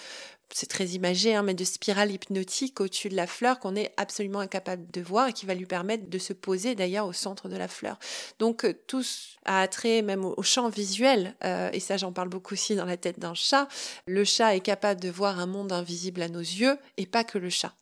c'est 0.53 0.67
très 0.67 0.87
imagé, 0.87 1.35
hein, 1.35 1.43
mais 1.43 1.53
de 1.53 1.63
spirale 1.63 2.11
hypnotique 2.11 2.79
au-dessus 2.81 3.09
de 3.09 3.15
la 3.15 3.27
fleur 3.27 3.59
qu'on 3.59 3.75
est 3.75 3.93
absolument 3.97 4.39
incapable 4.39 4.89
de 4.91 5.01
voir 5.01 5.29
et 5.29 5.33
qui 5.33 5.45
va 5.45 5.53
lui 5.53 5.65
permettre 5.65 6.09
de 6.09 6.17
se 6.17 6.33
poser 6.33 6.75
d'ailleurs 6.75 7.07
au 7.07 7.13
centre 7.13 7.49
de 7.49 7.55
la 7.55 7.67
fleur. 7.67 7.97
Donc 8.39 8.65
euh, 8.65 8.73
tous 8.87 9.37
a 9.45 9.61
attrait 9.61 10.01
même 10.01 10.25
au, 10.25 10.43
champ 10.43 10.69
visuel, 10.69 11.35
euh, 11.43 11.69
et 11.71 11.79
ça 11.79 11.97
j'en 11.97 12.11
parle 12.11 12.29
beaucoup 12.29 12.53
aussi 12.53 12.75
dans 12.75 12.85
la 12.85 12.97
tête 12.97 13.19
d'un 13.19 13.33
chat, 13.33 13.67
le 14.05 14.23
chat 14.23 14.55
est 14.55 14.61
capable 14.61 15.01
de 15.01 15.09
voir 15.09 15.39
un 15.39 15.45
monde 15.45 15.71
invisible 15.71 16.21
à 16.21 16.29
nos 16.29 16.39
yeux 16.39 16.77
et 16.97 17.05
pas 17.05 17.23
que 17.23 17.37
le 17.37 17.49
chat. 17.49 17.73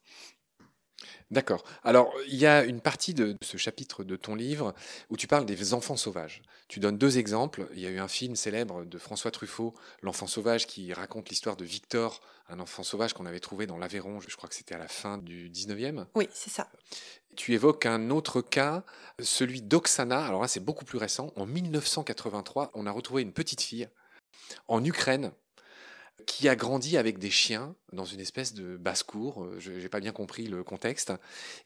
D'accord. 1.32 1.64
Alors, 1.84 2.12
il 2.28 2.38
y 2.38 2.48
a 2.48 2.64
une 2.64 2.82
partie 2.82 3.14
de 3.14 3.36
ce 3.44 3.58
chapitre 3.58 4.04
de 4.04 4.16
ton 4.16 4.34
livre 4.34 4.74
où 5.12 5.18
tu 5.18 5.28
parles 5.28 5.46
des 5.46 5.74
enfants 5.76 5.96
sauvages. 5.96 6.42
Tu 6.68 6.80
donnes 6.80 6.98
deux 6.98 7.20
exemples. 7.20 7.68
Il 7.74 7.80
y 7.80 7.86
a 7.86 7.90
eu 7.90 8.00
un 8.00 8.08
film 8.08 8.36
célèbre 8.36 8.84
de 8.84 8.98
François 8.98 9.30
Truffaut, 9.30 9.76
L'enfant 10.02 10.26
sauvage, 10.26 10.66
qui 10.66 10.92
raconte 10.92 11.30
l'histoire 11.30 11.56
de 11.56 11.66
Victor, 11.66 12.22
un 12.50 12.60
enfant 12.60 12.82
sauvage 12.82 13.14
qu'on 13.14 13.28
avait 13.28 13.40
trouvé 13.40 13.68
dans 13.68 13.78
l'Aveyron, 13.78 14.20
je 14.20 14.36
crois 14.36 14.50
que 14.50 14.56
c'était 14.56 14.74
à 14.74 14.80
la 14.80 14.88
fin 14.88 15.20
du 15.20 15.52
19e. 15.52 16.08
Oui, 16.16 16.28
c'est 16.34 16.50
ça. 16.50 16.68
Tu 17.36 17.54
évoques 17.54 17.86
un 17.86 18.10
autre 18.10 18.42
cas, 18.42 18.84
celui 19.22 19.62
d'Oksana. 19.62 20.26
Alors 20.26 20.42
là, 20.42 20.48
c'est 20.48 20.60
beaucoup 20.60 20.86
plus 20.86 20.98
récent. 20.98 21.32
En 21.36 21.46
1983, 21.46 22.72
on 22.74 22.88
a 22.88 22.92
retrouvé 22.92 23.22
une 23.22 23.34
petite 23.34 23.62
fille 23.62 23.88
en 24.68 24.84
Ukraine 24.84 25.32
qui 26.26 26.50
a 26.50 26.56
grandi 26.56 26.98
avec 26.98 27.20
des 27.20 27.30
chiens 27.30 27.76
dans 27.94 28.06
une 28.06 28.20
espèce 28.20 28.54
de 28.54 28.78
basse-cour. 28.78 29.44
Euh, 29.44 29.56
je 29.60 29.72
n'ai 29.72 29.90
pas 29.90 30.00
bien 30.00 30.12
compris 30.12 30.48
le 30.48 30.64
contexte. 30.64 31.14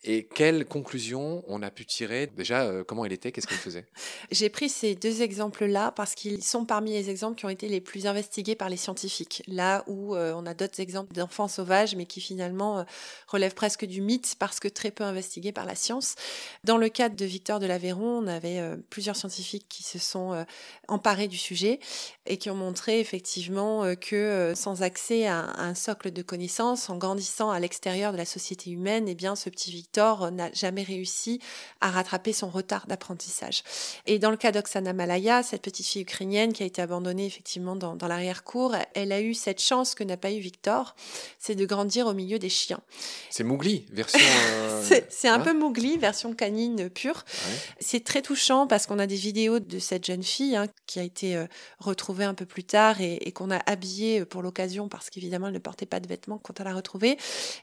Et 0.03 0.25
quelle 0.25 0.65
conclusion 0.65 1.43
on 1.47 1.61
a 1.61 1.71
pu 1.71 1.85
tirer 1.85 2.27
Déjà, 2.27 2.63
euh, 2.63 2.83
comment 2.83 3.05
elle 3.05 3.13
était 3.13 3.31
Qu'est-ce 3.31 3.47
qu'elle 3.47 3.57
faisait? 3.57 3.85
J'ai 4.31 4.49
pris 4.49 4.69
ces 4.69 4.95
deux 4.95 5.21
exemples-là 5.21 5.91
parce 5.91 6.15
qu'ils 6.15 6.43
sont 6.43 6.65
parmi 6.65 6.91
les 6.91 7.09
exemples 7.09 7.37
qui 7.37 7.45
ont 7.45 7.49
été 7.49 7.67
les 7.67 7.81
plus 7.81 8.07
investigués 8.07 8.55
par 8.55 8.69
les 8.69 8.77
scientifiques. 8.77 9.43
Là 9.47 9.83
où 9.87 10.15
euh, 10.15 10.33
on 10.35 10.45
a 10.45 10.53
d'autres 10.53 10.79
exemples 10.79 11.13
d'enfants 11.13 11.47
sauvages, 11.47 11.95
mais 11.95 12.05
qui 12.05 12.21
finalement 12.21 12.85
relèvent 13.27 13.53
presque 13.53 13.85
du 13.85 14.01
mythe 14.01 14.35
parce 14.39 14.59
que 14.59 14.67
très 14.67 14.91
peu 14.91 15.03
investigués 15.03 15.51
par 15.51 15.65
la 15.65 15.75
science. 15.75 16.15
Dans 16.63 16.77
le 16.77 16.89
cadre 16.89 17.15
de 17.15 17.25
Victor 17.25 17.59
de 17.59 17.65
l'Aveyron, 17.65 18.19
on 18.23 18.27
avait 18.27 18.61
plusieurs 18.89 19.15
scientifiques 19.15 19.65
qui 19.69 19.83
se 19.83 19.99
sont 19.99 20.45
emparés 20.87 21.27
du 21.27 21.37
sujet 21.37 21.79
et 22.25 22.37
qui 22.37 22.49
ont 22.49 22.55
montré 22.55 22.99
effectivement 22.99 23.95
que 23.95 24.53
sans 24.55 24.83
accès 24.83 25.27
à 25.27 25.59
un 25.59 25.75
socle 25.75 26.11
de 26.13 26.21
connaissances, 26.21 26.89
en 26.89 26.97
grandissant 26.97 27.51
à 27.51 27.59
l'extérieur 27.59 28.11
de 28.11 28.17
la 28.17 28.25
société 28.25 28.71
humaine, 28.71 29.07
eh 29.07 29.15
bien, 29.15 29.35
ce 29.35 29.49
petit 29.49 29.71
Victor 29.71 30.31
n'a 30.31 30.51
jamais 30.53 30.83
réussi 30.83 31.39
à 31.81 31.91
rattraper 31.91 32.33
son 32.33 32.49
retard 32.49 32.87
d'apprentissage. 32.87 33.63
Et 34.05 34.19
dans 34.19 34.31
le 34.31 34.37
cas 34.37 34.51
d'Oksana 34.51 34.93
Malaya, 34.93 35.43
cette 35.43 35.61
petite 35.61 35.85
fille 35.85 36.03
ukrainienne 36.03 36.53
qui 36.53 36.63
a 36.63 36.65
été 36.65 36.81
abandonnée 36.81 37.25
effectivement 37.25 37.75
dans, 37.75 37.97
l'arrière-cour, 38.07 38.75
elle 38.93 39.11
a 39.11 39.21
eu 39.21 39.33
cette 39.33 39.61
chance 39.61 39.95
que 39.95 40.03
n'a 40.03 40.17
pas 40.17 40.31
eu 40.31 40.39
Victor, 40.39 40.95
c'est 41.39 41.55
de 41.55 41.65
grandir 41.65 42.07
au 42.07 42.13
milieu 42.13 42.39
des 42.39 42.49
chiens. 42.49 42.81
C'est 43.29 43.43
Mowgli, 43.43 43.85
version. 43.91 44.19
Euh, 44.53 45.01
c'est 45.09 45.27
un 45.27 45.35
hein 45.35 45.39
peu 45.39 45.53
Mowgli, 45.53 45.97
version 45.97 46.33
canine 46.33 46.89
pure. 46.89 47.23
C'est 47.79 48.03
très 48.03 48.21
touchant 48.21 48.67
parce 48.67 48.85
qu'on 48.85 48.99
a 48.99 49.07
des 49.07 49.15
vidéos 49.15 49.59
de 49.59 49.79
cette 49.79 50.05
jeune 50.05 50.23
fille 50.23 50.55
hein, 50.55 50.67
qui 50.85 50.99
a 50.99 51.03
été 51.03 51.35
euh, 51.35 51.45
retrouvée 51.79 52.25
un 52.25 52.33
peu 52.33 52.45
plus 52.45 52.63
tard 52.63 53.01
et, 53.01 53.15
et 53.21 53.31
qu'on 53.31 53.51
a 53.51 53.57
habillée 53.65 54.25
pour 54.25 54.41
l'occasion 54.41 54.89
parce 54.89 55.09
qu'évidemment 55.09 55.47
elle 55.47 55.53
ne 55.53 55.59
portait 55.59 55.85
pas 55.85 55.99
de 56.03 56.07
vêtements 56.07 56.37
quand 56.37 56.59
elle 56.59 56.67
a 56.67 56.75
retrouvé. 56.75 57.17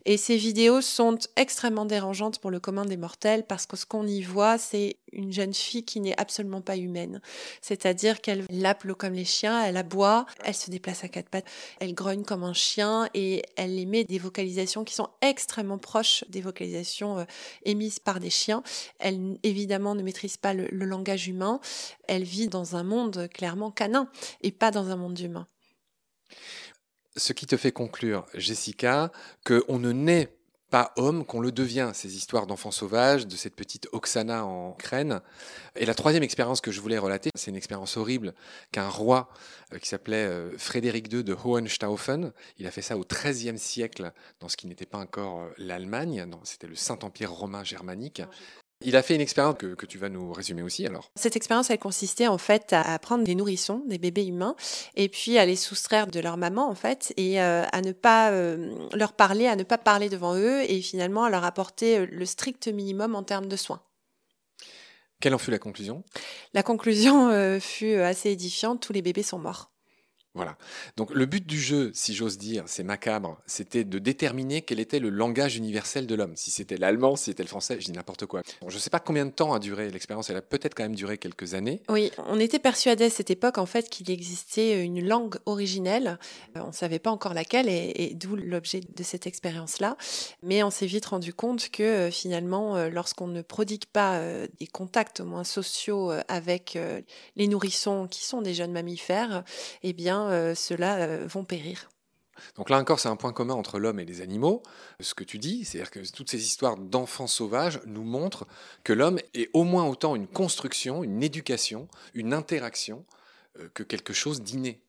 Et 0.05 0.17
ces 0.17 0.37
vidéos 0.37 0.81
sont 0.81 1.19
extrêmement 1.37 1.85
dérangeantes 1.85 2.41
pour 2.41 2.51
le 2.51 2.59
commun 2.59 2.85
des 2.85 2.97
mortels 2.97 3.47
parce 3.47 3.67
que 3.67 3.77
ce 3.77 3.87
qu'on 3.87 4.07
y 4.07 4.23
voit, 4.23 4.59
c'est 4.59 4.97
une 5.13 5.33
jeune 5.33 5.55
fille 5.55 5.85
qui 5.85 6.01
n'est 6.01 6.19
absolument 6.21 6.61
pas 6.61 6.77
humaine. 6.77 7.21
C'est-à-dire 7.61 8.21
qu'elle 8.21 8.45
l'appelle 8.51 8.81
comme 8.95 9.13
les 9.13 9.25
chiens, 9.25 9.63
elle 9.63 9.77
aboie, 9.77 10.27
elle 10.45 10.55
se 10.55 10.71
déplace 10.71 11.05
à 11.05 11.09
quatre 11.09 11.29
pattes, 11.29 11.47
elle 11.81 11.95
grogne 11.95 12.25
comme 12.25 12.45
un 12.45 12.55
chien 12.55 13.09
et 13.15 13.43
elle 13.57 13.79
émet 13.79 14.05
des 14.05 14.19
vocalisations 14.19 14.85
qui 14.85 14.95
sont 14.95 15.11
extrêmement 15.21 15.79
proches 15.79 16.25
des 16.29 16.41
vocalisations 16.41 17.19
euh, 17.19 17.25
émises 17.65 17.99
par 17.99 18.21
des 18.21 18.31
chiens. 18.31 18.63
Elle 18.99 19.39
évidemment 19.43 19.95
ne 19.95 20.03
maîtrise 20.03 20.37
pas 20.37 20.55
le 20.55 20.67
langage 20.87 21.29
humain. 21.29 21.61
Elle 22.09 22.25
vit 22.25 22.49
dans 22.49 22.77
un 22.77 22.83
monde 22.83 23.29
clairement 23.33 23.71
canin 23.71 24.09
et 24.43 24.53
pas 24.53 24.71
dans 24.71 24.89
un 24.89 24.97
monde 24.97 25.19
humain 25.19 25.47
ce 27.21 27.33
qui 27.33 27.47
te 27.47 27.57
fait 27.57 27.73
conclure, 27.73 28.27
Jessica, 28.35 29.13
qu'on 29.45 29.79
ne 29.79 29.93
naît 29.93 30.35
pas 30.71 30.93
homme 30.97 31.27
qu'on 31.27 31.41
le 31.41 31.53
devient, 31.53 31.91
ces 31.95 32.17
histoires 32.17 32.47
d'enfants 32.47 32.71
sauvages, 32.71 33.27
de 33.27 33.37
cette 33.37 33.57
petite 33.57 33.89
Oksana 33.93 34.47
en 34.47 34.73
Ukraine. 34.73 35.21
Et 35.75 35.85
la 35.85 35.95
troisième 35.95 36.23
expérience 36.23 36.61
que 36.61 36.71
je 36.71 36.81
voulais 36.81 36.97
relater, 36.97 37.31
c'est 37.35 37.51
une 37.51 37.57
expérience 37.57 37.97
horrible 37.97 38.35
qu'un 38.71 38.89
roi 38.89 39.29
euh, 39.73 39.79
qui 39.79 39.89
s'appelait 39.89 40.27
euh, 40.27 40.57
Frédéric 40.57 41.13
II 41.13 41.25
de 41.25 41.35
Hohenstaufen, 41.35 42.33
il 42.59 42.67
a 42.67 42.71
fait 42.71 42.83
ça 42.83 42.97
au 42.97 43.05
XIIIe 43.05 43.59
siècle, 43.59 44.13
dans 44.39 44.49
ce 44.49 44.57
qui 44.57 44.69
n'était 44.69 44.87
pas 44.87 44.99
encore 44.99 45.41
euh, 45.41 45.51
l'Allemagne, 45.59 46.25
c'était 46.45 46.69
le 46.69 46.77
Saint-Empire 46.77 47.33
romain 47.33 47.65
germanique. 47.65 48.23
Il 48.83 48.97
a 48.97 49.03
fait 49.03 49.15
une 49.15 49.21
expérience 49.21 49.57
que, 49.59 49.87
tu 49.87 49.99
vas 49.99 50.09
nous 50.09 50.33
résumer 50.33 50.63
aussi 50.63 50.87
alors. 50.87 51.11
Cette 51.15 51.37
expérience, 51.37 51.69
elle 51.69 51.79
consistait 51.79 52.29
en 52.29 52.39
fait 52.39 52.73
à 52.73 52.99
prendre 52.99 53.25
des 53.25 53.35
nourrissons, 53.35 53.83
des 53.87 53.99
bébés 53.99 54.27
humains, 54.27 54.57
et 54.97 55.11
puis 55.11 55.37
à 55.37 55.45
les 55.45 55.57
soustraire 55.57 56.07
de 56.07 56.19
leur 56.19 56.39
maman 56.39 56.69
en 56.69 56.75
fait, 56.75 57.13
et 57.19 57.43
euh, 57.43 57.65
à 57.73 57.83
ne 57.83 57.93
pas 57.93 58.31
euh, 58.31 58.75
leur 58.95 59.13
parler, 59.13 59.47
à 59.47 59.57
ne 59.57 59.65
pas 59.65 59.77
parler 59.77 60.09
devant 60.09 60.35
eux, 60.35 60.63
et 60.63 60.81
finalement 60.81 61.25
à 61.25 61.31
leur 61.31 61.45
apporter 61.45 61.99
euh, 61.99 62.07
le 62.11 62.25
strict 62.25 62.69
minimum 62.69 63.15
en 63.15 63.23
termes 63.23 63.49
de 63.49 63.57
soins. 63.57 63.83
Quelle 65.21 65.35
en 65.35 65.39
fut 65.39 65.51
la 65.51 65.59
conclusion? 65.59 66.03
La 66.55 66.63
conclusion 66.63 67.61
fut 67.61 67.93
assez 67.97 68.31
édifiante, 68.31 68.81
tous 68.81 68.95
les 68.95 69.03
bébés 69.03 69.23
sont 69.23 69.39
morts. 69.39 69.70
Voilà. 70.35 70.57
Donc 70.97 71.11
le 71.13 71.27
but 71.27 71.45
du 71.45 71.61
jeu, 71.61 71.91
si 71.93 72.15
j'ose 72.15 72.39
dire, 72.39 72.65
c'est 72.67 72.85
macabre, 72.85 73.41
c'était 73.47 73.83
de 73.83 73.99
déterminer 73.99 74.63
quel 74.63 74.79
était 74.79 75.01
le 75.01 75.09
langage 75.09 75.57
universel 75.57 76.07
de 76.07 76.15
l'homme. 76.15 76.35
Si 76.37 76.53
c'était 76.53 76.77
l'allemand, 76.77 77.17
si 77.17 77.25
c'était 77.27 77.43
le 77.43 77.49
français, 77.49 77.79
je 77.81 77.87
dis 77.87 77.93
n'importe 77.93 78.27
quoi. 78.27 78.43
je 78.67 78.75
ne 78.75 78.81
sais 78.81 78.91
pas 78.91 79.01
combien 79.01 79.27
de 79.27 79.33
temps 79.33 79.53
a 79.55 79.59
duré 79.59 79.91
l'expérience, 79.91 80.31
elle 80.31 80.37
a 80.37 80.43
peut-être 80.43 80.75
quand 80.75 80.85
même 80.85 80.95
duré 80.95 81.19
quelques 81.19 81.55
années. 81.55 81.83
Oui, 81.89 82.13
on 82.19 82.39
était 82.39 82.61
persuadé 82.61 83.07
à 83.07 83.11
cette 83.11 83.31
époque 83.31 83.59
en 83.59 83.67
fait 83.67 83.91
qu'il 83.91 84.11
existait 84.11 84.85
une 84.85 85.05
langue 85.07 85.37
originelle. 85.47 86.19
Euh, 86.57 86.61
on 86.63 86.69
ne 86.69 86.73
savait 86.73 86.99
pas 86.99 87.11
encore 87.11 87.35
laquelle 87.35 87.69
et, 87.69 88.13
d'où 88.15 88.37
l'objet 88.37 88.81
de 88.81 89.03
cette 89.03 89.27
expérience-là. 89.27 89.97
Mais 90.43 90.63
on 90.63 90.71
s'est 90.71 90.87
vite 90.87 91.07
rendu 91.07 91.35
compte 91.35 91.71
que 91.71 91.83
euh, 91.83 92.11
finalement, 92.11 92.77
euh, 92.77 92.89
lorsqu'on 92.89 93.27
ne 93.27 93.43
prodigue 93.43 93.87
pas 93.87 94.21
des 94.59 94.67
contacts 94.67 95.21
au 95.21 95.25
moins 95.25 95.45
sociaux 95.45 96.13
avec 96.29 96.79
les 97.37 97.49
nourrissons 97.49 98.07
qui 98.09 98.25
sont 98.25 98.43
des 98.43 98.55
jeunes 98.55 98.73
mammifères, 98.73 99.45
eh 99.83 99.93
bien 99.93 100.20
euh, 100.29 100.55
ceux-là 100.55 100.97
euh, 100.99 101.27
vont 101.27 101.45
périr. 101.45 101.89
Donc 102.57 102.71
là 102.71 102.79
encore, 102.79 103.01
c'est 103.01 103.09
un 103.09 103.17
point 103.17 103.33
commun 103.33 103.55
entre 103.55 103.79
l'homme 103.79 104.01
et 104.01 104.05
les 104.05 104.21
animaux. 104.21 104.63
Ce 105.01 105.15
que 105.15 105.25
tu 105.25 105.39
dis, 105.39 105.65
c'est-à-dire 105.65 105.91
que 105.91 106.01
toutes 106.11 106.31
ces 106.31 106.43
histoires 106.43 106.77
d'enfants 106.77 107.27
sauvages 107.27 107.81
nous 107.87 108.05
montrent 108.05 108.47
que 108.85 108.93
l'homme 108.93 109.19
est 109.35 109.51
au 109.53 109.65
moins 109.65 109.87
autant 109.87 110.17
une 110.17 110.27
construction, 110.27 111.05
une 111.05 111.23
éducation, 111.23 111.89
une 112.15 112.33
interaction 112.33 113.05
euh, 113.59 113.69
que 113.75 113.83
quelque 113.83 114.13
chose 114.13 114.43
d'inné. 114.43 114.81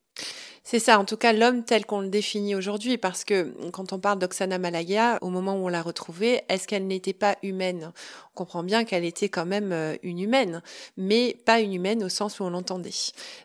C'est 0.64 0.80
ça, 0.80 1.00
en 1.00 1.06
tout 1.06 1.18
cas 1.18 1.34
l'homme 1.34 1.64
tel 1.64 1.86
qu'on 1.86 2.02
le 2.02 2.10
définit 2.10 2.56
aujourd'hui, 2.56 2.98
parce 2.98 3.24
que 3.24 3.54
quand 3.72 3.94
on 3.94 4.00
parle 4.00 4.20
d'Oksana 4.20 4.58
Malaya, 4.60 5.18
au 5.22 5.30
moment 5.30 5.56
où 5.56 5.66
on 5.66 5.68
l'a 5.68 5.82
retrouvée, 5.82 6.44
est-ce 6.50 6.68
qu'elle 6.68 6.88
n'était 6.88 7.14
pas 7.14 7.36
humaine? 7.42 7.92
On 8.34 8.36
comprend 8.36 8.64
bien 8.64 8.86
qu'elle 8.86 9.04
était 9.04 9.30
quand 9.30 9.46
même 9.46 9.72
euh, 9.72 9.96
une 10.04 10.20
humaine, 10.20 10.62
mais 10.98 11.36
pas 11.46 11.60
une 11.60 11.74
humaine 11.74 12.04
au 12.04 12.10
sens 12.10 12.40
où 12.40 12.44
on 12.44 12.52
l'entendait. 12.52 12.92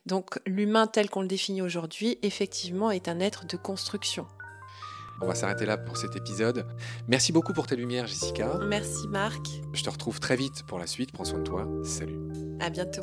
Donc 0.04 0.38
l'humain 0.46 0.86
tel 0.86 1.08
qu'on 1.08 1.22
le 1.22 1.28
définit 1.28 1.62
aujourd'hui, 1.62 2.18
effectivement, 2.22 2.90
est 2.90 3.08
un 3.08 3.18
être 3.18 3.46
de 3.46 3.56
construction. 3.56 4.26
On 5.22 5.26
va 5.26 5.34
s'arrêter 5.34 5.64
là 5.64 5.78
pour 5.78 5.96
cet 5.96 6.14
épisode. 6.14 6.66
Merci 7.08 7.32
beaucoup 7.32 7.54
pour 7.54 7.66
tes 7.66 7.76
lumières, 7.76 8.06
Jessica. 8.06 8.58
Merci, 8.66 9.08
Marc. 9.08 9.46
Je 9.72 9.82
te 9.82 9.88
retrouve 9.88 10.20
très 10.20 10.36
vite 10.36 10.64
pour 10.66 10.78
la 10.78 10.86
suite. 10.86 11.12
Prends 11.12 11.24
soin 11.24 11.38
de 11.38 11.44
toi. 11.44 11.66
Salut. 11.84 12.20
À 12.60 12.68
bientôt. 12.68 13.02